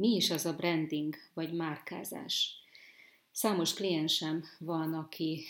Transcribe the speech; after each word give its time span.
Mi 0.00 0.14
is 0.14 0.30
az 0.30 0.46
a 0.46 0.54
branding 0.54 1.14
vagy 1.34 1.52
márkázás? 1.52 2.52
Számos 3.32 3.74
kliensem 3.74 4.44
van, 4.58 4.94
aki 4.94 5.44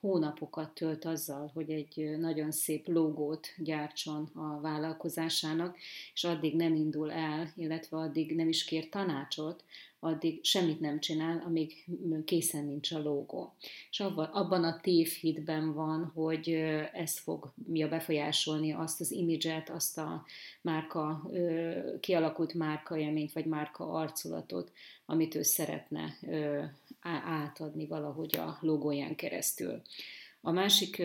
hónapokat 0.00 0.74
tölt 0.74 1.04
azzal, 1.04 1.50
hogy 1.54 1.70
egy 1.70 2.18
nagyon 2.18 2.50
szép 2.50 2.88
logót 2.88 3.46
gyártson 3.56 4.30
a 4.34 4.60
vállalkozásának, 4.60 5.76
és 6.14 6.24
addig 6.24 6.56
nem 6.56 6.74
indul 6.74 7.12
el, 7.12 7.52
illetve 7.56 7.96
addig 7.96 8.34
nem 8.34 8.48
is 8.48 8.64
kér 8.64 8.88
tanácsot, 8.88 9.64
addig 10.00 10.44
semmit 10.44 10.80
nem 10.80 11.00
csinál, 11.00 11.42
amíg 11.46 11.84
készen 12.24 12.64
nincs 12.64 12.92
a 12.92 12.98
logó. 12.98 13.54
És 13.90 14.00
abban 14.00 14.64
a 14.64 14.80
tévhitben 14.80 15.74
van, 15.74 16.10
hogy 16.14 16.48
ez 16.92 17.18
fogja 17.18 17.88
befolyásolni 17.88 18.72
azt 18.72 19.00
az 19.00 19.10
imidzset, 19.10 19.70
azt 19.70 19.98
a 19.98 20.24
márka, 20.60 21.30
kialakult 22.00 22.54
márkaélményt, 22.54 23.32
vagy 23.32 23.46
márka 23.46 23.92
arculatot, 23.92 24.72
amit 25.06 25.34
ő 25.34 25.42
szeretne 25.42 26.18
átadni 27.24 27.86
valahogy 27.86 28.36
a 28.36 28.58
logóján 28.60 29.14
keresztül. 29.14 29.82
A 30.42 30.50
másik 30.50 30.96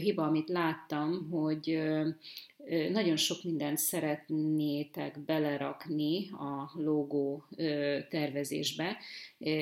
hiba, 0.00 0.22
amit 0.26 0.48
láttam, 0.48 1.30
hogy 1.30 1.82
nagyon 2.90 3.16
sok 3.16 3.42
mindent 3.44 3.78
szeretnétek 3.78 5.20
belerakni 5.20 6.30
a 6.30 6.70
logó 6.74 7.44
tervezésbe, 8.08 8.96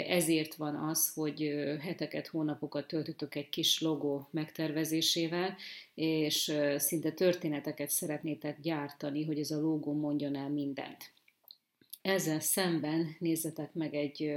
ezért 0.06 0.54
van 0.54 0.74
az, 0.74 1.12
hogy 1.14 1.54
heteket, 1.80 2.26
hónapokat 2.26 2.86
töltötök 2.86 3.34
egy 3.34 3.48
kis 3.48 3.80
logó 3.80 4.28
megtervezésével, 4.30 5.56
és 5.94 6.52
szinte 6.76 7.12
történeteket 7.12 7.90
szeretnétek 7.90 8.60
gyártani, 8.60 9.24
hogy 9.24 9.38
ez 9.38 9.50
a 9.50 9.60
logó 9.60 9.92
mondjon 9.92 10.36
el 10.36 10.48
mindent. 10.48 11.12
Ezzel 12.02 12.40
szemben 12.40 13.16
nézzetek 13.18 13.74
meg 13.74 13.94
egy 13.94 14.32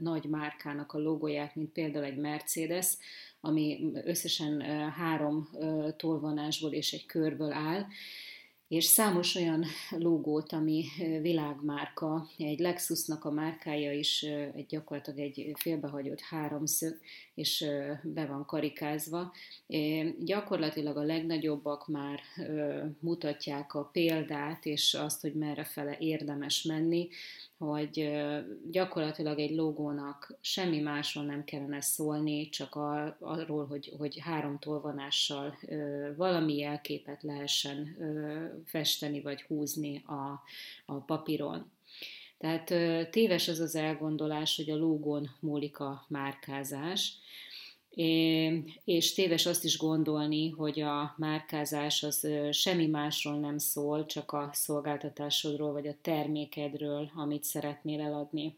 nagy 0.00 0.24
márkának 0.24 0.92
a 0.92 0.98
logóját, 0.98 1.54
mint 1.54 1.72
például 1.72 2.04
egy 2.04 2.16
Mercedes, 2.16 2.96
ami 3.40 3.92
összesen 4.04 4.60
három 4.90 5.48
tolvonásból 5.96 6.72
és 6.72 6.92
egy 6.92 7.06
körből 7.06 7.52
áll, 7.52 7.86
és 8.68 8.84
számos 8.84 9.34
olyan 9.34 9.64
logót, 9.90 10.52
ami 10.52 10.84
világmárka, 11.20 12.28
egy 12.38 12.58
Lexusnak 12.58 13.24
a 13.24 13.30
márkája 13.30 13.92
is 13.92 14.22
egy 14.54 14.66
gyakorlatilag 14.66 15.18
egy 15.20 15.52
félbehagyott 15.54 16.20
háromszög, 16.20 16.98
és 17.34 17.64
be 18.02 18.26
van 18.26 18.44
karikázva. 18.46 19.32
Gyakorlatilag 20.20 20.96
a 20.96 21.02
legnagyobbak 21.02 21.86
már 21.86 22.20
mutatják 23.00 23.74
a 23.74 23.88
példát, 23.92 24.66
és 24.66 24.94
azt, 24.94 25.20
hogy 25.20 25.34
merre 25.34 25.64
fele 25.64 25.96
érdemes 25.98 26.62
menni, 26.62 27.08
hogy 27.58 28.10
gyakorlatilag 28.70 29.38
egy 29.38 29.54
logónak 29.54 30.36
semmi 30.40 30.80
másról 30.80 31.24
nem 31.24 31.44
kellene 31.44 31.80
szólni, 31.80 32.48
csak 32.48 32.74
arról, 33.18 33.66
hogy, 33.66 33.94
hogy 33.98 34.18
három 34.18 34.58
tolvonással 34.58 35.58
valami 36.16 36.56
jelképet 36.56 37.22
lehessen 37.22 37.96
festeni 38.66 39.20
vagy 39.20 39.42
húzni 39.42 40.02
a, 40.06 40.42
a 40.86 40.94
papíron. 40.94 41.70
Tehát 42.38 42.64
téves 43.10 43.48
az 43.48 43.60
az 43.60 43.74
elgondolás, 43.74 44.56
hogy 44.56 44.70
a 44.70 44.76
logón 44.76 45.30
múlik 45.40 45.78
a 45.78 46.04
márkázás, 46.08 47.12
és 48.84 49.14
téves 49.14 49.46
azt 49.46 49.64
is 49.64 49.78
gondolni, 49.78 50.48
hogy 50.48 50.80
a 50.80 51.14
márkázás 51.16 52.02
az 52.02 52.28
semmi 52.50 52.86
másról 52.86 53.38
nem 53.38 53.58
szól, 53.58 54.06
csak 54.06 54.32
a 54.32 54.50
szolgáltatásodról 54.52 55.72
vagy 55.72 55.86
a 55.86 55.96
termékedről, 56.02 57.10
amit 57.14 57.44
szeretnél 57.44 58.00
eladni. 58.00 58.56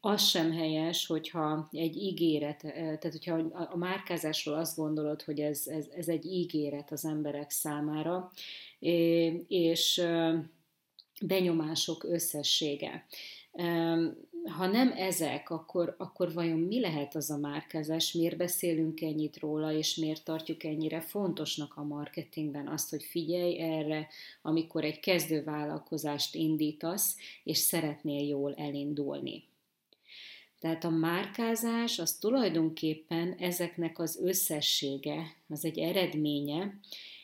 Az 0.00 0.22
sem 0.22 0.52
helyes, 0.52 1.06
hogyha 1.06 1.68
egy 1.72 1.96
ígéret, 1.96 2.60
tehát 2.60 3.02
hogyha 3.02 3.34
a 3.72 3.76
márkázásról 3.76 4.54
azt 4.54 4.76
gondolod, 4.76 5.22
hogy 5.22 5.40
ez, 5.40 5.66
ez, 5.66 5.86
ez 5.96 6.08
egy 6.08 6.24
ígéret 6.24 6.92
az 6.92 7.04
emberek 7.04 7.50
számára, 7.50 8.32
és 9.48 10.02
benyomások 11.20 12.04
összessége 12.04 13.06
ha 14.44 14.66
nem 14.66 14.92
ezek, 14.96 15.50
akkor, 15.50 15.94
akkor 15.98 16.32
vajon 16.32 16.58
mi 16.58 16.80
lehet 16.80 17.14
az 17.14 17.30
a 17.30 17.36
márkázás, 17.36 18.12
miért 18.12 18.36
beszélünk 18.36 19.00
ennyit 19.00 19.38
róla, 19.38 19.72
és 19.72 19.96
miért 19.96 20.24
tartjuk 20.24 20.64
ennyire 20.64 21.00
fontosnak 21.00 21.76
a 21.76 21.82
marketingben 21.82 22.68
azt, 22.68 22.90
hogy 22.90 23.02
figyelj 23.02 23.58
erre, 23.58 24.08
amikor 24.42 24.84
egy 24.84 25.00
kezdővállalkozást 25.00 26.34
indítasz, 26.34 27.16
és 27.44 27.58
szeretnél 27.58 28.26
jól 28.26 28.54
elindulni. 28.54 29.44
Tehát 30.60 30.84
a 30.84 30.90
márkázás 30.90 31.98
az 31.98 32.12
tulajdonképpen 32.12 33.34
ezeknek 33.38 33.98
az 33.98 34.18
összessége, 34.22 35.36
az 35.48 35.64
egy 35.64 35.78
eredménye, 35.78 36.78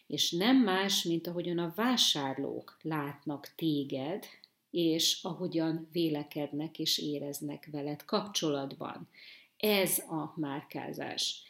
és 0.07 0.31
nem 0.31 0.57
más, 0.57 1.03
mint 1.03 1.27
ahogyan 1.27 1.59
a 1.59 1.73
vásárlók 1.77 2.79
látnak 2.83 3.53
téged, 3.57 4.25
és 4.71 5.19
ahogyan 5.23 5.89
vélekednek 5.93 6.79
és 6.79 6.99
éreznek 6.99 7.69
veled 7.73 8.05
kapcsolatban. 8.05 9.09
Ez 9.57 9.99
a 9.99 10.33
márkázás. 10.37 11.43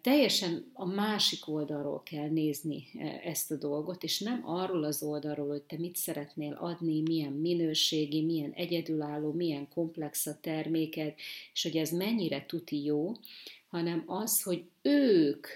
Teljesen 0.00 0.70
a 0.72 0.84
másik 0.84 1.48
oldalról 1.48 2.02
kell 2.02 2.28
nézni 2.28 2.84
ezt 3.24 3.50
a 3.50 3.56
dolgot, 3.56 4.02
és 4.02 4.20
nem 4.20 4.42
arról 4.44 4.84
az 4.84 5.02
oldalról, 5.02 5.48
hogy 5.48 5.62
te 5.62 5.78
mit 5.78 5.96
szeretnél 5.96 6.52
adni, 6.52 7.00
milyen 7.00 7.32
minőségi, 7.32 8.24
milyen 8.24 8.50
egyedülálló, 8.50 9.32
milyen 9.32 9.68
komplex 9.68 10.26
a 10.26 10.38
terméked, 10.40 11.14
és 11.52 11.62
hogy 11.62 11.76
ez 11.76 11.90
mennyire 11.90 12.46
tuti 12.46 12.84
jó, 12.84 13.12
hanem 13.68 14.04
az, 14.06 14.42
hogy 14.42 14.64
ők 14.82 15.46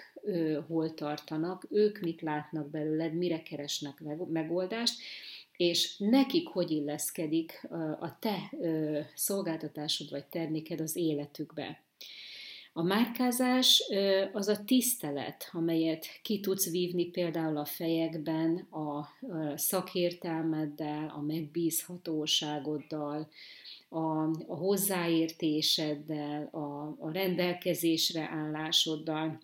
hol 0.67 0.95
tartanak, 0.95 1.67
ők 1.71 2.01
mit 2.01 2.21
látnak 2.21 2.71
belőled, 2.71 3.15
mire 3.15 3.43
keresnek 3.43 4.03
megoldást, 4.29 5.01
és 5.57 5.97
nekik 5.99 6.49
hogy 6.49 6.71
illeszkedik 6.71 7.67
a 8.01 8.19
te 8.19 8.53
szolgáltatásod 9.15 10.11
vagy 10.11 10.25
terméked 10.25 10.81
az 10.81 10.97
életükbe. 10.97 11.85
A 12.79 12.83
márkázás 12.83 13.83
az 14.33 14.49
a 14.49 14.65
tisztelet, 14.65 15.49
amelyet 15.53 16.07
ki 16.23 16.41
tudsz 16.41 16.71
vívni 16.71 17.05
például 17.05 17.57
a 17.57 17.65
fejekben, 17.65 18.57
a 18.57 19.09
szakértelmeddel, 19.55 21.13
a 21.17 21.21
megbízhatóságoddal, 21.21 23.29
a, 23.89 23.99
a 24.47 24.57
hozzáértéseddel, 24.57 26.49
a, 26.53 26.97
a 26.99 27.11
rendelkezésre 27.13 28.29
állásoddal. 28.31 29.41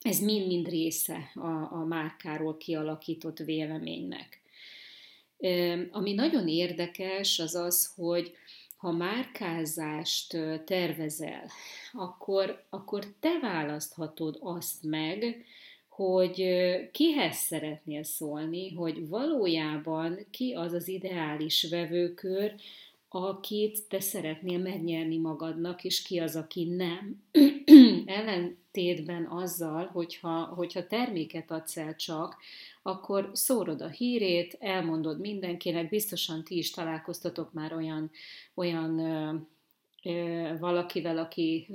Ez 0.00 0.20
mind-mind 0.20 0.68
része 0.68 1.30
a, 1.34 1.72
a 1.72 1.84
márkáról 1.88 2.56
kialakított 2.56 3.38
véleménynek. 3.38 4.40
Ami 5.90 6.12
nagyon 6.12 6.48
érdekes, 6.48 7.38
az 7.38 7.54
az, 7.54 7.92
hogy 7.96 8.32
ha 8.76 8.90
márkázást 8.90 10.36
tervezel, 10.64 11.50
akkor, 11.92 12.64
akkor 12.70 13.04
te 13.20 13.38
választhatod 13.42 14.36
azt 14.40 14.82
meg, 14.82 15.44
hogy 15.88 16.44
kihez 16.92 17.36
szeretnél 17.36 18.02
szólni, 18.02 18.74
hogy 18.74 19.08
valójában 19.08 20.26
ki 20.30 20.52
az 20.52 20.72
az 20.72 20.88
ideális 20.88 21.66
vevőkör, 21.70 22.54
akit 23.08 23.78
te 23.88 24.00
szeretnél 24.00 24.58
megnyerni 24.58 25.18
magadnak, 25.18 25.84
és 25.84 26.02
ki 26.02 26.18
az, 26.18 26.36
aki 26.36 26.64
nem. 26.64 27.22
Ellentétben 28.10 29.26
azzal, 29.26 29.86
hogyha, 29.86 30.44
hogyha 30.44 30.86
terméket 30.86 31.50
adsz 31.50 31.76
el 31.76 31.96
csak, 31.96 32.36
akkor 32.82 33.30
szórod 33.32 33.80
a 33.80 33.88
hírét, 33.88 34.56
elmondod 34.60 35.20
mindenkinek, 35.20 35.88
biztosan 35.88 36.44
ti 36.44 36.56
is 36.56 36.70
találkoztatok 36.70 37.52
már 37.52 37.72
olyan, 37.72 38.10
olyan 38.54 38.98
valakivel, 40.58 41.18
aki 41.18 41.66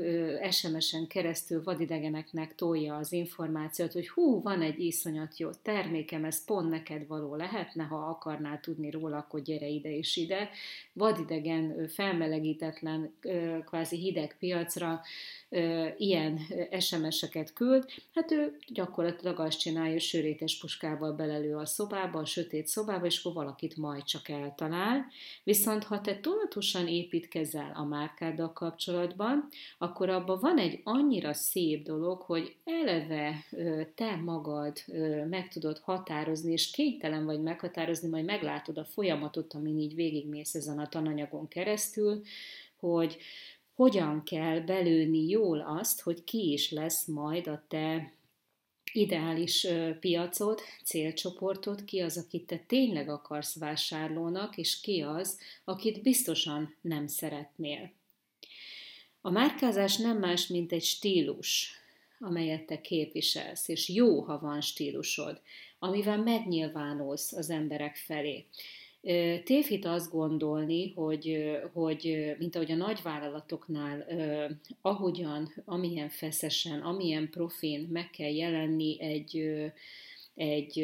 SMS-en 0.52 1.08
keresztül 1.08 1.64
vadidegeneknek 1.64 2.56
tolja 2.56 2.96
az 2.96 3.12
információt, 3.12 3.92
hogy 3.92 4.10
hú, 4.10 4.42
van 4.42 4.62
egy 4.62 4.80
iszonyat 4.80 5.38
jó 5.38 5.50
termékem, 5.62 6.26
ez 6.26 6.46
pont 6.46 6.70
neked 6.70 7.08
való 7.08 7.36
lehetne, 7.36 7.84
ha 7.84 7.96
akarnál 7.96 8.60
tudni 8.60 8.90
róla, 8.90 9.18
akkor 9.18 9.42
gyere 9.42 9.68
ide 9.68 9.98
és 9.98 10.18
ide. 10.18 10.50
Vadidegen, 10.94 11.88
felmelegítetlen, 11.88 13.14
kvázi 13.66 13.98
hideg 13.98 14.36
piacra 14.40 15.02
ilyen 15.98 16.40
SMS-eket 16.80 17.54
küld, 17.54 17.86
hát 18.14 18.32
ő 18.32 18.58
gyakorlatilag 18.68 19.40
azt 19.40 19.60
csinálja, 19.60 20.00
sörétes 20.00 20.58
puskával 20.60 21.14
belelő 21.14 21.56
a 21.56 21.66
szobába, 21.66 22.20
a 22.20 22.26
sötét 22.26 22.68
szobába, 22.68 23.06
és 23.06 23.20
akkor 23.20 23.34
valakit 23.34 23.78
majd 23.78 24.04
csak 24.04 24.30
eltalál. 24.30 25.06
Viszont 25.44 25.84
ha 25.84 26.02
te 26.02 26.20
tudatosan 26.20 26.88
építkezel 26.88 27.72
a 27.76 27.84
már 27.84 28.14
márkáddal 28.20 28.54
kapcsolatban, 28.54 29.48
akkor 29.78 30.10
abban 30.10 30.40
van 30.40 30.58
egy 30.58 30.82
annyira 30.84 31.34
szép 31.34 31.84
dolog, 31.84 32.22
hogy 32.22 32.56
eleve 32.64 33.46
te 33.96 34.16
magad 34.16 34.78
meg 35.30 35.48
tudod 35.48 35.80
határozni, 35.80 36.52
és 36.52 36.72
kénytelen 36.72 37.26
vagy 37.26 37.42
meghatározni, 37.42 38.10
majd 38.10 38.26
meglátod 38.26 38.78
a 38.78 38.86
folyamatot, 38.86 39.54
amin 39.54 39.80
így 39.80 39.96
végigmész 39.96 40.56
ezen 40.56 40.80
a 40.80 40.88
tananyagon 40.88 41.48
keresztül, 41.48 42.22
hogy 42.80 43.18
hogyan 43.76 44.24
kell 44.24 44.60
belőni 44.60 45.28
jól 45.28 45.60
azt, 45.60 46.02
hogy 46.02 46.24
ki 46.24 46.52
is 46.52 46.72
lesz 46.72 47.08
majd 47.08 47.48
a 47.48 47.64
te 47.68 48.14
ideális 48.94 49.68
piacot, 50.00 50.62
célcsoportot, 50.84 51.86
ki 51.86 52.00
az, 52.00 52.18
akit 52.18 52.48
te 52.48 52.58
tényleg 52.68 53.10
akarsz 53.10 53.60
vásárlónak, 53.60 54.58
és 54.58 54.80
ki 54.80 55.02
az, 55.02 55.40
akit 55.64 56.02
biztosan 56.02 56.76
nem 56.82 57.08
szeretnél. 57.08 57.92
A 59.26 59.30
márkázás 59.30 59.98
nem 59.98 60.18
más, 60.18 60.48
mint 60.48 60.72
egy 60.72 60.84
stílus, 60.84 61.72
amelyet 62.20 62.66
te 62.66 62.82
képviselsz, 62.82 63.68
és 63.68 63.90
jó, 63.90 64.22
ha 64.22 64.40
van 64.40 64.62
stílusod, 64.62 65.42
amivel 65.80 66.18
megnyilvánulsz 66.18 67.34
az 67.34 67.50
emberek 67.50 67.96
felé. 67.96 68.46
Tévhit 69.44 69.86
azt 69.86 70.12
gondolni, 70.12 70.92
hogy, 70.94 71.52
hogy 71.74 72.36
mint 72.40 72.56
ahogy 72.56 72.72
a 72.72 72.76
nagyvállalatoknál, 72.76 74.06
ahogyan, 74.82 75.54
amilyen 75.66 76.10
feszesen, 76.10 76.82
amilyen 76.82 77.30
profin 77.30 77.88
meg 77.92 78.10
kell 78.10 78.32
jelenni 78.32 79.02
egy, 79.02 79.62
egy 80.36 80.80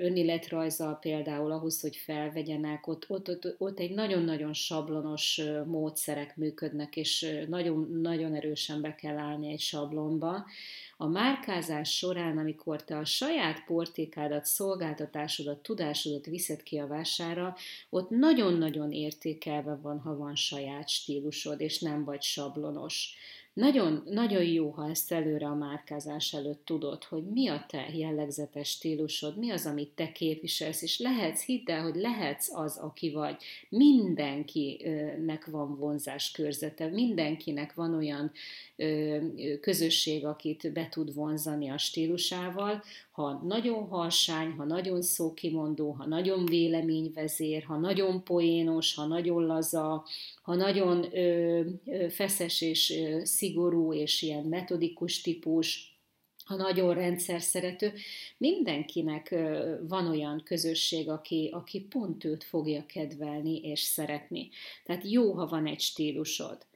önéletrajzzal 0.00 0.98
például 0.98 1.52
ahhoz, 1.52 1.80
hogy 1.80 1.96
felvegyenek, 1.96 2.86
ott, 2.86 3.04
ott, 3.08 3.28
ott, 3.28 3.54
ott 3.58 3.78
egy 3.78 3.94
nagyon-nagyon 3.94 4.52
sablonos 4.52 5.40
módszerek 5.66 6.36
működnek, 6.36 6.96
és 6.96 7.44
nagyon, 7.48 8.00
nagyon 8.02 8.34
erősen 8.34 8.80
be 8.80 8.94
kell 8.94 9.18
állni 9.18 9.52
egy 9.52 9.60
sablonba, 9.60 10.44
a 10.98 11.06
márkázás 11.06 11.96
során, 11.96 12.38
amikor 12.38 12.84
te 12.84 12.96
a 12.96 13.04
saját 13.04 13.64
portékádat, 13.64 14.44
szolgáltatásodat, 14.44 15.62
tudásodat 15.62 16.26
viszed 16.26 16.62
ki 16.62 16.78
a 16.78 16.86
vására, 16.86 17.56
ott 17.90 18.10
nagyon-nagyon 18.10 18.92
értékelve 18.92 19.78
van, 19.82 20.00
ha 20.00 20.16
van 20.16 20.34
saját 20.34 20.88
stílusod, 20.88 21.60
és 21.60 21.80
nem 21.80 22.04
vagy 22.04 22.22
sablonos. 22.22 23.14
Nagyon, 23.56 24.02
nagyon 24.04 24.44
jó, 24.44 24.70
ha 24.70 24.90
ezt 24.90 25.12
előre 25.12 25.46
a 25.46 25.54
márkázás 25.54 26.32
előtt 26.32 26.64
tudod, 26.64 27.04
hogy 27.04 27.22
mi 27.22 27.48
a 27.48 27.64
te 27.68 27.88
jellegzetes 27.94 28.68
stílusod, 28.68 29.38
mi 29.38 29.50
az, 29.50 29.66
amit 29.66 29.90
te 29.94 30.12
képviselsz, 30.12 30.82
és 30.82 30.98
lehetsz, 30.98 31.44
hidd 31.44 31.70
el, 31.70 31.82
hogy 31.82 31.94
lehetsz 31.94 32.52
az, 32.52 32.76
aki 32.76 33.10
vagy. 33.10 33.36
Mindenkinek 33.68 35.46
van 35.46 35.76
vonzás 35.76 36.30
körzete, 36.30 36.86
mindenkinek 36.86 37.74
van 37.74 37.94
olyan 37.94 38.32
közösség, 39.60 40.26
akit 40.26 40.72
be 40.72 40.88
tud 40.88 41.14
vonzani 41.14 41.68
a 41.70 41.78
stílusával, 41.78 42.82
ha 43.10 43.42
nagyon 43.46 43.88
harsány, 43.88 44.50
ha 44.50 44.64
nagyon 44.64 45.02
szókimondó, 45.02 45.90
ha 45.90 46.06
nagyon 46.06 46.46
véleményvezér, 46.46 47.62
ha 47.62 47.76
nagyon 47.76 48.24
poénos, 48.24 48.94
ha 48.94 49.06
nagyon 49.06 49.46
laza, 49.46 50.04
ha 50.42 50.54
nagyon 50.54 51.06
ö, 51.12 51.60
ö, 51.86 52.08
feszes 52.08 52.60
és 52.60 52.90
ö, 52.90 53.20
szigorú 53.46 53.92
és 53.92 54.22
ilyen 54.22 54.44
metodikus 54.44 55.20
típus, 55.20 55.94
ha 56.44 56.56
nagyon 56.56 56.94
rendszer 56.94 57.40
szerető, 57.40 57.92
mindenkinek 58.38 59.34
van 59.88 60.06
olyan 60.06 60.42
közösség, 60.44 61.08
aki, 61.08 61.50
aki 61.52 61.80
pont 61.80 62.24
őt 62.24 62.44
fogja 62.44 62.86
kedvelni 62.86 63.60
és 63.60 63.80
szeretni. 63.80 64.48
Tehát 64.84 65.10
jó, 65.10 65.32
ha 65.32 65.46
van 65.46 65.66
egy 65.66 65.80
stílusod. 65.80 66.66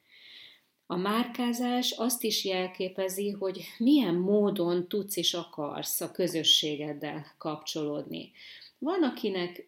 A 0.91 0.97
márkázás 0.97 1.91
azt 1.91 2.23
is 2.23 2.45
jelképezi, 2.45 3.31
hogy 3.31 3.61
milyen 3.79 4.15
módon 4.15 4.89
tudsz 4.89 5.17
és 5.17 5.35
akarsz 5.35 6.01
a 6.01 6.11
közösségeddel 6.11 7.35
kapcsolódni. 7.39 8.31
Van, 8.79 9.03
akinek, 9.03 9.67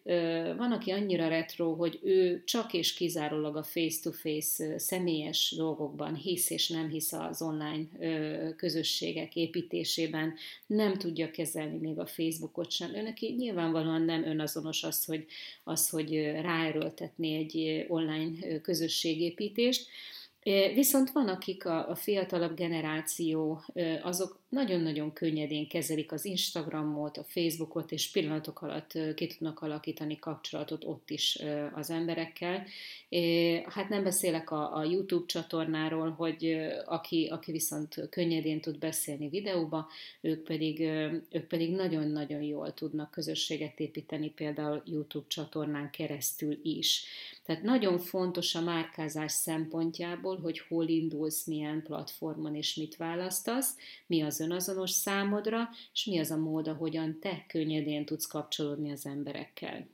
van, 0.57 0.71
aki 0.71 0.91
annyira 0.91 1.27
retro, 1.27 1.73
hogy 1.73 1.99
ő 2.03 2.43
csak 2.43 2.73
és 2.73 2.93
kizárólag 2.93 3.55
a 3.55 3.63
face-to-face 3.63 4.77
személyes 4.79 5.53
dolgokban 5.57 6.15
hisz 6.15 6.49
és 6.49 6.69
nem 6.69 6.89
hisz 6.89 7.13
az 7.13 7.41
online 7.41 7.87
közösségek 8.55 9.35
építésében, 9.35 10.33
nem 10.67 10.97
tudja 10.97 11.31
kezelni 11.31 11.77
még 11.77 11.99
a 11.99 12.05
Facebookot 12.05 12.71
sem. 12.71 12.95
Őnek 12.95 13.19
nyilvánvalóan 13.19 14.01
nem 14.01 14.23
önazonos 14.23 14.83
az, 14.83 15.05
hogy, 15.05 15.25
az, 15.63 15.89
hogy 15.89 16.15
ráerőltetni 16.41 17.35
egy 17.35 17.85
online 17.87 18.59
közösségépítést, 18.61 19.87
Viszont 20.73 21.11
van, 21.11 21.27
akik 21.27 21.65
a, 21.65 21.89
a 21.89 21.95
fiatalabb 21.95 22.55
generáció, 22.55 23.63
azok 24.01 24.42
nagyon-nagyon 24.53 25.13
könnyedén 25.13 25.67
kezelik 25.67 26.11
az 26.11 26.25
Instagramot, 26.25 27.17
a 27.17 27.23
Facebookot, 27.23 27.91
és 27.91 28.11
pillanatok 28.11 28.61
alatt 28.61 28.97
ki 29.15 29.27
tudnak 29.27 29.59
alakítani 29.61 30.19
kapcsolatot 30.19 30.83
ott 30.83 31.09
is 31.09 31.39
az 31.73 31.89
emberekkel. 31.89 32.65
Hát 33.65 33.89
nem 33.89 34.03
beszélek 34.03 34.51
a, 34.51 34.83
YouTube 34.89 35.25
csatornáról, 35.25 36.09
hogy 36.09 36.57
aki, 36.85 37.27
aki 37.31 37.51
viszont 37.51 38.07
könnyedén 38.09 38.61
tud 38.61 38.77
beszélni 38.77 39.29
videóba, 39.29 39.87
ők 40.21 40.43
pedig, 40.43 40.79
ők 41.29 41.47
pedig 41.47 41.75
nagyon-nagyon 41.75 42.41
jól 42.41 42.73
tudnak 42.73 43.11
közösséget 43.11 43.79
építeni, 43.79 44.29
például 44.29 44.83
YouTube 44.85 45.27
csatornán 45.27 45.89
keresztül 45.89 46.59
is. 46.63 47.05
Tehát 47.45 47.63
nagyon 47.63 47.99
fontos 47.99 48.55
a 48.55 48.61
márkázás 48.61 49.31
szempontjából, 49.31 50.39
hogy 50.39 50.59
hol 50.59 50.87
indulsz, 50.87 51.45
milyen 51.45 51.83
platformon 51.83 52.55
és 52.55 52.75
mit 52.75 52.95
választasz, 52.95 53.75
mi 54.07 54.21
az 54.21 54.41
önazonos 54.43 54.91
számodra, 54.91 55.69
és 55.93 56.05
mi 56.05 56.19
az 56.19 56.31
a 56.31 56.37
mód, 56.37 56.67
ahogyan 56.67 57.19
te 57.19 57.45
könnyedén 57.47 58.05
tudsz 58.05 58.25
kapcsolódni 58.25 58.91
az 58.91 59.05
emberekkel. 59.05 59.87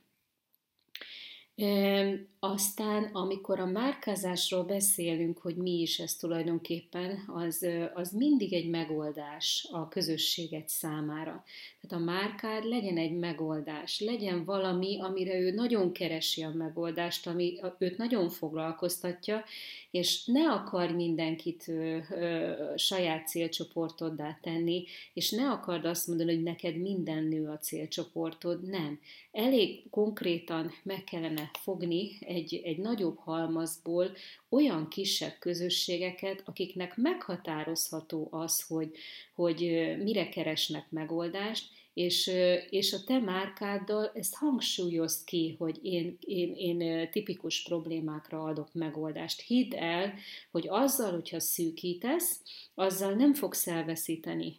Aztán, 2.42 3.04
amikor 3.12 3.60
a 3.60 3.66
márkázásról 3.66 4.64
beszélünk, 4.64 5.38
hogy 5.38 5.56
mi 5.56 5.80
is 5.80 5.98
ez 5.98 6.14
tulajdonképpen, 6.14 7.24
az, 7.26 7.66
az 7.94 8.10
mindig 8.10 8.52
egy 8.52 8.68
megoldás 8.68 9.68
a 9.72 9.88
közösséget 9.88 10.68
számára. 10.68 11.44
Tehát 11.80 12.02
a 12.02 12.04
márkád 12.04 12.64
legyen 12.64 12.96
egy 12.96 13.18
megoldás, 13.18 14.00
legyen 14.00 14.44
valami, 14.44 15.00
amire 15.00 15.34
ő 15.34 15.50
nagyon 15.50 15.92
keresi 15.92 16.42
a 16.42 16.50
megoldást, 16.54 17.26
ami 17.26 17.60
őt 17.78 17.96
nagyon 17.96 18.28
foglalkoztatja, 18.28 19.44
és 19.90 20.24
ne 20.24 20.50
akar 20.52 20.90
mindenkit 20.90 21.64
ö, 21.68 21.98
ö, 22.10 22.52
saját 22.76 23.28
célcsoportoddá 23.28 24.38
tenni, 24.42 24.84
és 25.12 25.30
ne 25.30 25.50
akard 25.50 25.84
azt 25.84 26.06
mondani, 26.06 26.34
hogy 26.34 26.42
neked 26.42 26.76
minden 26.76 27.24
nő 27.24 27.48
a 27.48 27.58
célcsoportod, 27.58 28.68
nem. 28.68 28.98
Elég 29.32 29.90
konkrétan 29.90 30.70
meg 30.82 31.04
kellene 31.04 31.50
fogni 31.62 32.18
egy, 32.20 32.60
egy 32.64 32.78
nagyobb 32.78 33.18
halmazból 33.18 34.16
olyan 34.48 34.88
kisebb 34.88 35.36
közösségeket, 35.38 36.42
akiknek 36.44 36.96
meghatározható 36.96 38.28
az, 38.30 38.62
hogy, 38.66 38.90
hogy 39.34 39.58
mire 40.02 40.28
keresnek 40.28 40.90
megoldást, 40.90 41.64
és, 41.94 42.30
és 42.70 42.92
a 42.92 43.04
te 43.06 43.18
márkáddal 43.18 44.10
ezt 44.14 44.34
hangsúlyozt 44.34 45.24
ki, 45.24 45.56
hogy 45.58 45.78
én, 45.82 46.16
én, 46.20 46.54
én 46.54 47.10
tipikus 47.10 47.62
problémákra 47.62 48.42
adok 48.42 48.74
megoldást. 48.74 49.40
Hidd 49.40 49.74
el, 49.74 50.14
hogy 50.50 50.68
azzal, 50.68 51.10
hogyha 51.10 51.40
szűkítesz, 51.40 52.42
azzal 52.74 53.12
nem 53.12 53.34
fogsz 53.34 53.66
elveszíteni, 53.66 54.56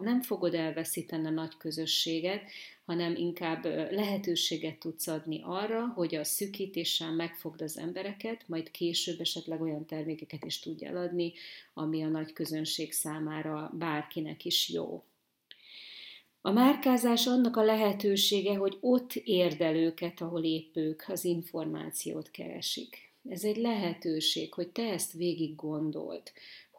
nem 0.00 0.22
fogod 0.22 0.54
elveszíteni 0.54 1.26
a 1.26 1.30
nagy 1.30 1.56
közösséget, 1.56 2.42
hanem 2.90 3.16
inkább 3.16 3.64
lehetőséget 3.90 4.78
tudsz 4.78 5.06
adni 5.06 5.40
arra, 5.44 5.86
hogy 5.86 6.14
a 6.14 6.24
szűkítéssel 6.24 7.12
megfogd 7.12 7.62
az 7.62 7.78
embereket, 7.78 8.44
majd 8.46 8.70
később 8.70 9.20
esetleg 9.20 9.60
olyan 9.60 9.86
termékeket 9.86 10.44
is 10.44 10.58
tudj 10.58 10.84
eladni, 10.84 11.32
ami 11.74 12.02
a 12.02 12.08
nagy 12.08 12.32
közönség 12.32 12.92
számára 12.92 13.72
bárkinek 13.78 14.44
is 14.44 14.68
jó. 14.68 15.04
A 16.40 16.50
márkázás 16.50 17.26
annak 17.26 17.56
a 17.56 17.64
lehetősége, 17.64 18.54
hogy 18.54 18.76
ott 18.80 19.14
érdel 19.14 19.74
őket, 19.74 20.20
ahol 20.20 20.44
épp 20.44 20.76
ők 20.76 21.02
az 21.08 21.24
információt 21.24 22.30
keresik. 22.30 23.12
Ez 23.28 23.44
egy 23.44 23.56
lehetőség, 23.56 24.54
hogy 24.54 24.68
te 24.68 24.82
ezt 24.82 25.12
végig 25.12 25.54
gondold, 25.54 26.22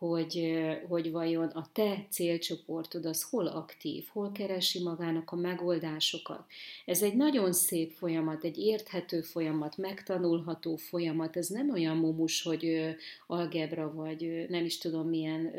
hogy, 0.08 0.52
hogy 0.88 1.12
vajon 1.12 1.48
a 1.48 1.68
te 1.74 2.06
célcsoportod 2.10 3.06
az 3.06 3.24
hol 3.30 3.48
aktív, 3.48 4.06
hol 4.12 4.32
keresi 4.32 4.84
magának 4.84 5.32
a 5.32 5.36
megoldásokat. 5.36 6.46
Ez 6.86 7.02
egy 7.02 7.16
nagyon 7.16 7.54
szép 7.54 7.92
folyamat, 7.92 8.44
egy 8.44 8.58
érthető 8.58 9.22
folyamat, 9.22 9.78
megtanulható 9.78 10.76
folyamat. 10.76 11.38
Ez 11.38 11.48
nem 11.48 11.70
olyan 11.70 11.98
mumus, 11.98 12.42
hogy 12.42 12.96
algebra 13.28 13.94
vagy 13.94 14.46
nem 14.50 14.66
is 14.66 14.78
tudom 14.78 15.08
milyen 15.08 15.52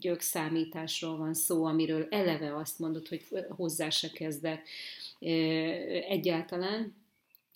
gyökszámításról 0.00 1.16
van 1.16 1.34
szó, 1.34 1.64
amiről 1.64 2.06
eleve 2.10 2.56
azt 2.56 2.78
mondod, 2.78 3.08
hogy 3.08 3.24
hozzá 3.48 3.88
se 3.90 4.10
kezdett 4.10 4.62
egyáltalán, 6.08 6.94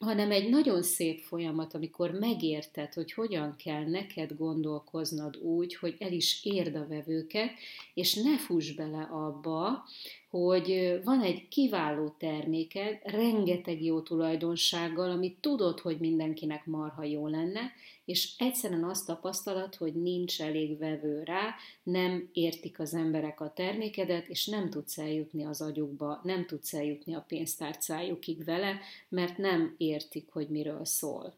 hanem 0.03 0.31
egy 0.31 0.49
nagyon 0.49 0.83
szép 0.83 1.21
folyamat, 1.21 1.75
amikor 1.75 2.11
megérted, 2.11 2.93
hogy 2.93 3.13
hogyan 3.13 3.57
kell 3.57 3.85
neked 3.85 4.37
gondolkoznod 4.37 5.37
úgy, 5.37 5.75
hogy 5.75 5.97
el 5.99 6.13
is 6.13 6.45
érd 6.45 6.75
a 6.75 6.87
vevőket, 6.87 7.51
és 7.95 8.15
ne 8.15 8.39
fuss 8.39 8.71
bele 8.71 9.03
abba, 9.03 9.85
hogy 10.33 11.01
van 11.05 11.21
egy 11.21 11.49
kiváló 11.49 12.15
terméked, 12.19 12.99
rengeteg 13.03 13.83
jó 13.83 14.01
tulajdonsággal, 14.01 15.11
amit 15.11 15.41
tudod, 15.41 15.81
hogy 15.81 15.99
mindenkinek 15.99 16.67
marha 16.67 17.05
jó 17.05 17.27
lenne, 17.27 17.61
és 18.05 18.33
egyszerűen 18.39 18.85
azt 18.85 19.07
tapasztalat, 19.07 19.75
hogy 19.75 19.95
nincs 19.95 20.41
elég 20.41 20.79
vevő 20.79 21.23
rá, 21.23 21.55
nem 21.83 22.29
értik 22.33 22.79
az 22.79 22.95
emberek 22.95 23.41
a 23.41 23.53
termékedet, 23.53 24.29
és 24.29 24.47
nem 24.47 24.71
tudsz 24.71 24.99
eljutni 24.99 25.45
az 25.45 25.61
agyukba, 25.61 26.21
nem 26.25 26.47
tudsz 26.47 26.75
eljutni 26.75 27.15
a 27.15 27.25
pénztárcájukig 27.29 28.45
vele, 28.45 28.81
mert 29.09 29.39
nem 29.39 29.75
értik, 29.79 30.29
hogy 30.31 30.49
miről 30.49 30.85
szól. 30.85 31.35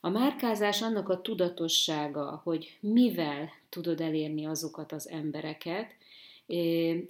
A 0.00 0.08
márkázás 0.08 0.82
annak 0.82 1.08
a 1.08 1.20
tudatossága, 1.20 2.40
hogy 2.44 2.78
mivel 2.80 3.50
tudod 3.68 4.00
elérni 4.00 4.46
azokat 4.46 4.92
az 4.92 5.08
embereket, 5.08 5.94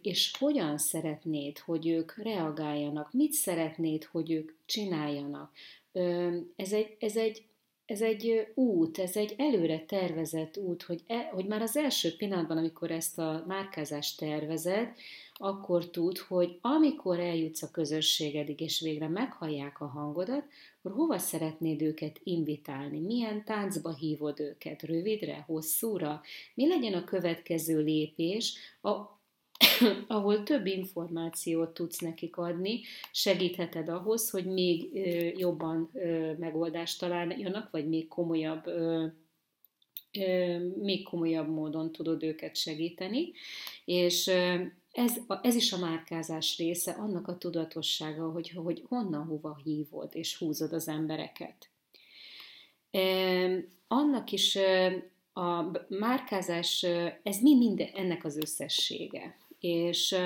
és 0.03 0.33
hogyan 0.39 0.79
szeretnéd, 0.79 1.59
hogy 1.59 1.89
ők 1.89 2.17
reagáljanak, 2.17 3.13
mit 3.13 3.33
szeretnéd, 3.33 4.05
hogy 4.05 4.31
ők 4.31 4.53
csináljanak. 4.67 5.53
Ez 6.57 6.73
egy, 6.73 6.97
ez 6.99 7.17
egy 7.17 7.47
ez 7.87 8.01
egy 8.01 8.53
út, 8.55 8.99
ez 8.99 9.17
egy 9.17 9.35
előre 9.39 9.85
tervezett 9.85 10.57
út, 10.57 10.83
hogy, 10.83 11.03
e, 11.07 11.31
hogy 11.33 11.47
már 11.47 11.63
az 11.63 11.77
első 11.77 12.17
pillanatban, 12.17 12.57
amikor 12.57 12.91
ezt 12.91 13.19
a 13.19 13.45
márkázást 13.47 14.19
tervezed, 14.19 14.93
akkor 15.35 15.91
tud, 15.91 16.19
hogy 16.19 16.59
amikor 16.61 17.21
eljutsz 17.21 17.63
a 17.63 17.71
közösségedig, 17.71 18.61
és 18.61 18.81
végre 18.81 19.09
meghallják 19.09 19.81
a 19.81 19.87
hangodat, 19.87 20.45
akkor 20.79 20.93
hova 20.93 21.19
szeretnéd 21.19 21.83
őket 21.83 22.21
invitálni? 22.23 22.99
Milyen 22.99 23.45
táncba 23.45 23.95
hívod 23.95 24.41
őket? 24.41 24.83
Rövidre, 24.83 25.45
hosszúra? 25.47 26.21
Mi 26.55 26.69
legyen 26.69 26.95
a 26.95 27.05
következő 27.05 27.83
lépés, 27.83 28.55
a, 28.83 29.16
ahol 30.07 30.43
több 30.43 30.67
információt 30.67 31.75
tudsz 31.75 31.99
nekik 31.99 32.37
adni, 32.37 32.81
segítheted 33.13 33.89
ahhoz, 33.89 34.31
hogy 34.31 34.45
még 34.45 34.91
jobban 35.37 35.91
megoldást 36.39 37.01
találjanak, 37.01 37.71
vagy 37.71 37.89
még 37.89 38.09
komolyabb 38.09 38.65
még 40.83 41.05
komolyabb 41.05 41.49
módon 41.49 41.93
tudod 41.93 42.23
őket 42.23 42.57
segíteni, 42.57 43.33
és 43.85 44.27
ez, 44.93 45.17
ez 45.43 45.55
is 45.55 45.73
a 45.73 45.79
márkázás 45.79 46.59
része, 46.59 46.91
annak 46.91 47.29
a 47.29 47.39
tudatossága, 47.39 48.31
hogy, 48.31 48.51
hogy 48.51 48.83
honnan, 48.89 49.25
hova 49.27 49.61
hívod 49.65 50.09
és 50.13 50.37
húzod 50.37 50.73
az 50.73 50.89
embereket. 50.89 51.71
Annak 53.89 54.33
is 54.33 54.59
a 55.33 55.71
márkázás, 55.89 56.83
ez 57.23 57.41
mi 57.43 57.57
minden, 57.57 57.89
ennek 57.95 58.25
az 58.25 58.37
összessége 58.37 59.37
és 59.61 60.17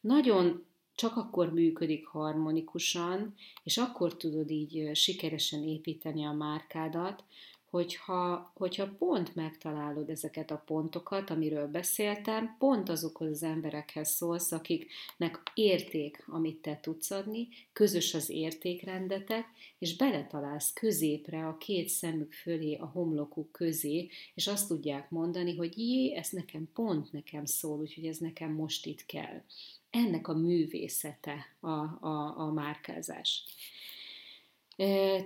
nagyon 0.00 0.66
csak 0.94 1.16
akkor 1.16 1.52
működik 1.52 2.06
harmonikusan, 2.06 3.34
és 3.62 3.78
akkor 3.78 4.16
tudod 4.16 4.50
így 4.50 4.96
sikeresen 4.96 5.62
építeni 5.62 6.24
a 6.24 6.32
márkádat, 6.32 7.24
hogyha, 7.70 8.52
hogyha 8.54 8.94
pont 8.98 9.34
megtalálod 9.34 10.10
ezeket 10.10 10.50
a 10.50 10.62
pontokat, 10.66 11.30
amiről 11.30 11.66
beszéltem, 11.66 12.56
pont 12.58 12.88
azokhoz 12.88 13.30
az 13.30 13.42
emberekhez 13.42 14.10
szólsz, 14.10 14.52
akiknek 14.52 15.42
érték, 15.54 16.24
amit 16.26 16.62
te 16.62 16.78
tudsz 16.80 17.10
adni, 17.10 17.48
közös 17.72 18.14
az 18.14 18.30
értékrendetek, 18.30 19.44
és 19.78 19.96
beletalálsz 19.96 20.72
középre, 20.72 21.46
a 21.46 21.56
két 21.56 21.88
szemük 21.88 22.32
fölé, 22.32 22.74
a 22.74 22.86
homlokuk 22.86 23.52
közé, 23.52 24.08
és 24.34 24.46
azt 24.46 24.68
tudják 24.68 25.10
mondani, 25.10 25.56
hogy 25.56 25.78
jé, 25.78 26.14
ez 26.14 26.28
nekem 26.30 26.68
pont 26.74 27.12
nekem 27.12 27.44
szól, 27.44 27.78
úgyhogy 27.78 28.06
ez 28.06 28.18
nekem 28.18 28.52
most 28.52 28.86
itt 28.86 29.06
kell. 29.06 29.42
Ennek 29.90 30.28
a 30.28 30.34
művészete 30.34 31.56
a, 31.60 31.68
a, 31.68 32.34
a 32.38 32.52
márkázás. 32.52 33.44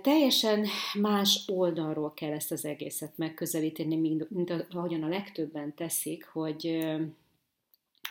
Teljesen 0.01 0.67
más 0.93 1.43
oldalról 1.47 2.13
kell 2.13 2.31
ezt 2.31 2.51
az 2.51 2.65
egészet 2.65 3.17
megközelíteni, 3.17 3.95
mint, 3.95 4.29
mint 4.29 4.65
ahogyan 4.69 5.03
a 5.03 5.07
legtöbben 5.07 5.75
teszik, 5.75 6.25
hogy, 6.25 6.87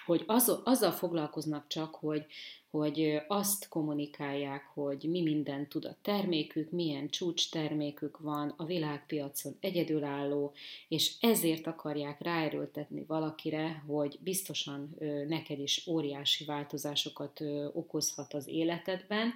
hogy 0.04 0.24
az, 0.26 0.60
azzal 0.64 0.90
foglalkoznak 0.90 1.66
csak, 1.66 1.94
hogy 1.94 2.26
hogy 2.72 3.20
azt 3.28 3.68
kommunikálják, 3.68 4.64
hogy 4.74 5.04
mi 5.10 5.22
minden 5.22 5.68
tud 5.68 5.84
a 5.84 5.96
termékük, 6.02 6.70
milyen 6.70 7.08
csúcs 7.08 7.50
termékük 7.50 8.18
van, 8.18 8.54
a 8.56 8.64
világpiacon 8.64 9.56
egyedülálló, 9.60 10.52
és 10.88 11.12
ezért 11.20 11.66
akarják 11.66 12.20
ráerőltetni 12.20 13.04
valakire, 13.06 13.84
hogy 13.86 14.18
biztosan 14.20 14.96
neked 15.28 15.58
is 15.58 15.86
óriási 15.86 16.44
változásokat 16.44 17.40
okozhat 17.72 18.34
az 18.34 18.48
életedben, 18.48 19.32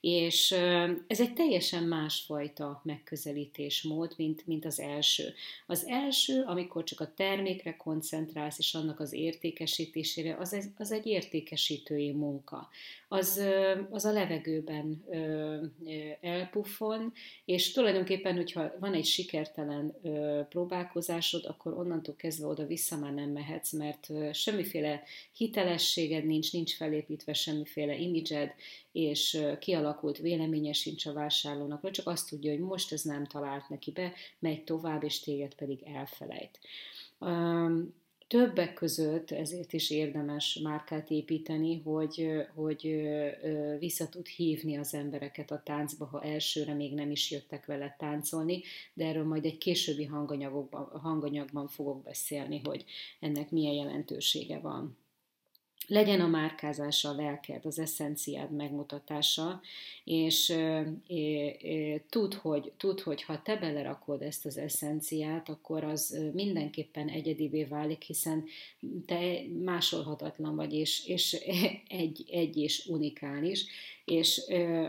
és 0.00 0.50
ez 1.06 1.20
egy 1.20 1.32
teljesen 1.32 1.82
másfajta 1.82 2.80
megközelítésmód, 2.84 4.14
mint, 4.16 4.46
mint 4.46 4.64
az 4.64 4.80
első. 4.80 5.34
Az 5.66 5.86
első, 5.86 6.42
amikor 6.42 6.84
csak 6.84 7.00
a 7.00 7.14
termékre 7.14 7.76
koncentrálsz, 7.76 8.58
és 8.58 8.74
annak 8.74 9.00
az 9.00 9.12
értékesítésére, 9.12 10.36
az, 10.36 10.52
egy, 10.52 10.64
az 10.78 10.92
egy 10.92 11.06
értékesítői 11.06 12.12
munka 12.12 12.68
az, 13.12 13.42
az 13.90 14.04
a 14.04 14.12
levegőben 14.12 15.04
elpuffon, 16.20 17.12
és 17.44 17.72
tulajdonképpen, 17.72 18.34
hogyha 18.34 18.72
van 18.80 18.94
egy 18.94 19.04
sikertelen 19.04 19.94
próbálkozásod, 20.48 21.44
akkor 21.44 21.72
onnantól 21.72 22.16
kezdve 22.16 22.46
oda 22.46 22.66
vissza 22.66 22.96
már 22.96 23.12
nem 23.12 23.30
mehetsz, 23.30 23.72
mert 23.72 24.08
semmiféle 24.32 25.02
hitelességed 25.32 26.26
nincs, 26.26 26.52
nincs 26.52 26.76
felépítve 26.76 27.32
semmiféle 27.32 27.96
imidzsed, 27.96 28.52
és 28.92 29.42
kialakult 29.90 30.18
véleménye 30.18 30.72
sincs 30.72 31.06
a 31.06 31.12
vásárlónak, 31.12 31.80
vagy 31.80 31.90
csak 31.90 32.06
azt 32.06 32.28
tudja, 32.28 32.50
hogy 32.50 32.60
most 32.60 32.92
ez 32.92 33.02
nem 33.02 33.24
talált 33.24 33.68
neki 33.68 33.90
be, 33.90 34.12
megy 34.38 34.64
tovább, 34.64 35.04
és 35.04 35.20
téged 35.20 35.54
pedig 35.54 35.82
elfelejt. 35.82 36.58
Többek 38.26 38.74
között 38.74 39.30
ezért 39.30 39.72
is 39.72 39.90
érdemes 39.90 40.58
márkát 40.62 41.10
építeni, 41.10 41.80
hogy, 41.84 42.28
hogy 42.54 43.08
vissza 43.78 44.08
tud 44.08 44.26
hívni 44.26 44.76
az 44.76 44.94
embereket 44.94 45.50
a 45.50 45.62
táncba, 45.64 46.04
ha 46.04 46.22
elsőre 46.22 46.74
még 46.74 46.94
nem 46.94 47.10
is 47.10 47.30
jöttek 47.30 47.66
vele 47.66 47.96
táncolni, 47.98 48.62
de 48.94 49.04
erről 49.04 49.24
majd 49.24 49.44
egy 49.44 49.58
későbbi 49.58 50.04
hanganyagban 50.92 51.68
fogok 51.68 52.02
beszélni, 52.02 52.60
hogy 52.64 52.84
ennek 53.20 53.50
milyen 53.50 53.74
jelentősége 53.74 54.58
van 54.58 54.98
legyen 55.86 56.20
a 56.20 56.26
márkázása 56.26 57.08
a 57.08 57.14
lelked, 57.14 57.64
az 57.64 57.78
eszenciád 57.78 58.50
megmutatása, 58.50 59.60
és 60.04 60.50
e, 60.50 60.86
e, 61.08 62.00
tud, 62.08 62.34
hogy, 62.34 62.72
tud, 62.76 63.00
hogy 63.00 63.22
ha 63.22 63.42
te 63.42 63.56
belerakod 63.56 64.22
ezt 64.22 64.46
az 64.46 64.56
eszenciát, 64.56 65.48
akkor 65.48 65.84
az 65.84 66.18
mindenképpen 66.32 67.08
egyedivé 67.08 67.64
válik, 67.64 68.02
hiszen 68.02 68.44
te 69.06 69.42
másolhatatlan 69.64 70.56
vagy, 70.56 70.74
és, 70.74 71.06
és 71.06 71.32
egy, 71.88 72.24
egy 72.30 72.56
és 72.56 72.86
unikális, 72.86 73.66
és 74.10 74.42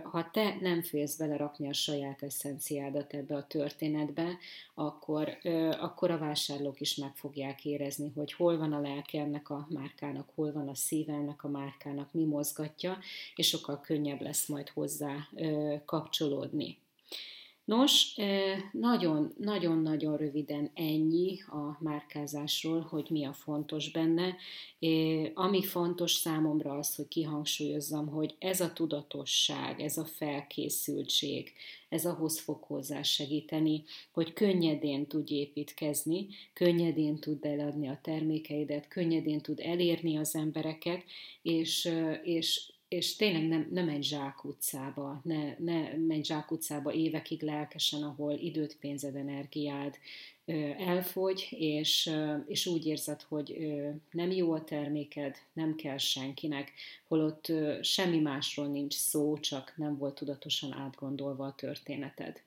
ha 0.04 0.30
te 0.32 0.58
nem 0.62 0.82
félsz 0.82 1.16
belerakni 1.16 1.70
a 1.70 1.74
saját 1.74 2.24
eszenciádat 2.24 3.13
ebbe 3.13 3.36
a 3.36 3.48
történetbe, 3.48 4.38
akkor, 4.74 5.38
akkor 5.80 6.12
a 6.12 6.18
vásárlók 6.18 6.82
is 6.82 6.96
meg 6.96 7.16
fogják 7.16 7.66
érezni, 7.66 8.12
hogy 8.16 8.34
hol 8.34 8.58
van 8.58 8.74
a 8.74 8.80
lelke 8.80 9.20
ennek 9.20 9.50
a 9.50 9.68
márkának, 9.70 10.30
hol 10.36 10.51
van 10.51 10.68
a 10.68 10.75
szíve 10.75 11.13
ennek 11.13 11.44
a 11.44 11.50
márkának, 11.50 12.13
mi 12.13 12.24
mozgatja, 12.24 12.98
és 13.36 13.48
sokkal 13.48 13.82
könnyebb 13.82 14.22
lesz 14.22 14.48
majd 14.48 14.70
hozzá 14.70 15.28
kapcsolódni. 15.86 16.78
Nos, 17.65 18.15
nagyon-nagyon-nagyon 18.72 20.18
röviden 20.18 20.72
ennyi 20.74 21.41
a 21.41 21.77
márkázásról, 21.80 22.82
hogy 22.82 23.08
mi 23.10 23.25
a 23.25 23.34
fontos 23.34 23.91
benne. 23.91 24.36
Ami 25.34 25.63
fontos 25.63 26.12
számomra 26.12 26.77
az, 26.77 26.96
hogy 26.96 27.08
kihangsúlyozzam, 27.08 28.08
hogy 28.08 28.36
ez 28.39 28.62
a 28.62 28.74
tudatosság, 28.74 29.80
ez 29.80 29.98
a 29.98 30.06
felkészültség, 30.06 31.51
ez 31.89 32.06
ahhoz 32.06 32.39
fog 32.39 32.63
hozzá 32.63 33.01
segíteni, 33.01 33.84
hogy 34.12 34.34
könnyedén 34.34 35.08
tud 35.08 35.32
építkezni, 35.32 36.27
könnyedén 36.53 37.20
tud 37.20 37.46
eladni 37.46 37.88
a 37.88 38.00
termékeidet, 38.03 38.88
könnyedén 38.88 39.41
tud 39.41 39.60
elérni 39.60 40.18
az 40.18 40.36
embereket, 40.36 41.03
és, 41.41 41.91
és 42.24 42.72
és 42.91 43.15
tényleg 43.15 43.48
nem, 43.48 43.67
nem 43.71 43.89
egy 43.89 44.03
zsákutcába, 44.03 45.21
ne, 45.24 45.55
ne 45.57 45.98
menj 45.98 46.24
zsákutcába 46.24 46.93
évekig 46.93 47.41
lelkesen, 47.41 48.03
ahol 48.03 48.33
időt, 48.33 48.77
pénzed, 48.77 49.15
energiád 49.15 49.98
elfogy, 50.77 51.48
és, 51.50 52.12
és 52.48 52.65
úgy 52.65 52.86
érzed, 52.86 53.21
hogy 53.21 53.67
nem 54.12 54.31
jó 54.31 54.51
a 54.51 54.63
terméked, 54.63 55.36
nem 55.53 55.75
kell 55.75 55.98
senkinek, 55.98 56.71
holott 57.07 57.51
semmi 57.81 58.19
másról 58.19 58.67
nincs 58.67 58.93
szó, 58.93 59.38
csak 59.39 59.74
nem 59.77 59.98
volt 59.98 60.15
tudatosan 60.15 60.74
átgondolva 60.74 61.45
a 61.45 61.55
történeted. 61.55 62.41